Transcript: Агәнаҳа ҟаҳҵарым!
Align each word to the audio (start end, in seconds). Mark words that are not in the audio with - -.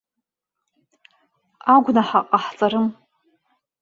Агәнаҳа 1.73 2.19
ҟаҳҵарым! 2.29 2.87